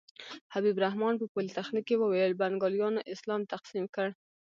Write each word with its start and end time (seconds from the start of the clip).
حبیب 0.53 0.75
الرحمن 0.77 1.13
په 1.17 1.25
پولتخنیک 1.33 1.85
کې 1.87 1.95
وویل 1.99 2.31
بنګالیانو 2.41 3.05
اسلام 3.13 3.41
تقسیم 3.53 3.85
کړ. 3.95 4.07